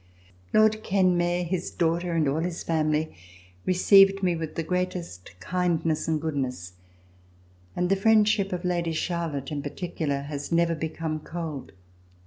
Lord 0.51 0.83
Kenmare, 0.83 1.43
his 1.43 1.69
daughter 1.69 2.13
and 2.13 2.27
all 2.27 2.39
his 2.39 2.63
family 2.63 3.15
received 3.67 4.23
me 4.23 4.35
with 4.35 4.55
the 4.55 4.63
greatest 4.63 5.39
kindness 5.39 6.07
and 6.07 6.19
goodness, 6.19 6.73
and 7.75 7.87
the 7.87 7.95
friendship 7.95 8.51
of 8.51 8.65
Lady 8.65 8.93
Charlotte 8.93 9.51
in 9.51 9.61
particular 9.61 10.21
has 10.21 10.51
never 10.51 10.73
become 10.73 11.19
cold. 11.19 11.73